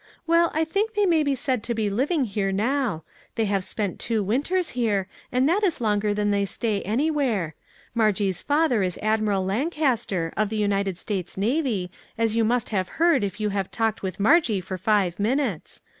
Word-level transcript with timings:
"Well, 0.25 0.49
I 0.55 0.63
think 0.65 0.95
they 0.95 1.05
may 1.05 1.21
be 1.21 1.35
said 1.35 1.61
to 1.61 1.75
be 1.75 1.87
living 1.87 2.25
here 2.25 2.51
now. 2.51 3.03
They 3.35 3.45
have 3.45 3.63
spent 3.63 3.99
two 3.99 4.23
winters 4.23 4.69
here, 4.69 5.07
and 5.31 5.47
that 5.47 5.63
is 5.63 5.79
longer 5.79 6.11
than 6.11 6.31
they 6.31 6.43
stay 6.43 6.81
anywhere. 6.81 7.53
Margie's 7.93 8.41
father 8.41 8.81
is 8.81 8.97
Admiral 9.03 9.45
Lancaster, 9.45 10.33
of 10.35 10.49
the 10.49 10.57
United 10.57 10.97
States 10.97 11.37
Navy, 11.37 11.91
as 12.17 12.35
you 12.35 12.43
must 12.43 12.69
have 12.69 12.89
heard 12.97 13.23
if 13.23 13.39
you 13.39 13.49
have 13.49 13.69
talked 13.69 14.01
with 14.01 14.19
Margie 14.19 14.59
for 14.59 14.75
five 14.75 15.19
minutes. 15.19 15.83